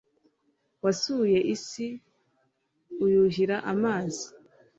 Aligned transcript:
wasuye 0.83 1.39
isi, 1.55 1.87
uyuhira 3.03 3.57
amazi 3.71 4.25